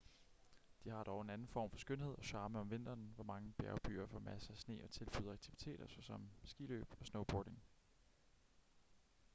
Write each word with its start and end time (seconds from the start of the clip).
de 0.83 0.89
har 0.89 1.03
dog 1.03 1.21
en 1.21 1.29
anden 1.29 1.47
form 1.47 1.69
for 1.69 1.77
skønhed 1.77 2.15
og 2.17 2.23
charme 2.23 2.59
om 2.59 2.71
vinteren 2.71 3.11
hvor 3.15 3.23
mange 3.23 3.53
bjergbyer 3.57 4.07
får 4.07 4.19
masser 4.19 4.51
af 4.51 4.57
sne 4.57 4.83
og 4.83 4.89
tilbyder 4.89 5.33
aktiviteter 5.33 5.87
såsom 5.87 6.29
skiløb 6.43 6.87
og 6.99 7.05
snowboarding 7.05 7.61